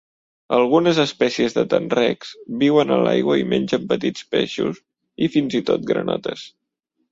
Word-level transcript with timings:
Algunes 0.59 1.01
espècies 1.03 1.55
de 1.57 1.65
tenrecs 1.73 2.31
viuen 2.65 2.95
a 2.97 2.97
l'aigua 3.09 3.37
i 3.43 3.47
mengen 3.53 3.87
petits 3.93 4.27
peixos 4.33 4.83
i 5.29 5.33
fins 5.37 5.61
i 5.63 5.65
tot 5.71 5.89
granotes. 5.93 6.51